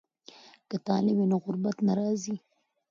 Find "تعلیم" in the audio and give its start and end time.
0.87-1.17